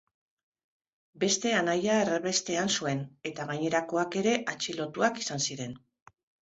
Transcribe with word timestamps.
Beste 1.23 1.51
anaia 1.59 1.99
erbestean 2.15 2.73
zuen, 2.81 3.05
eta 3.33 3.49
gainerakoak 3.53 4.21
ere 4.25 4.37
atxilotuak 4.57 5.27
izan 5.27 5.47
ziren. 5.51 5.83